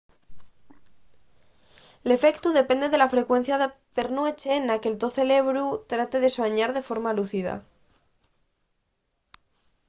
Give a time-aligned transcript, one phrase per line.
[2.07, 3.55] l’efectu depende de la frecuencia
[3.95, 7.55] per nueche na que’l to cerebru trate de suañar de forma lúcida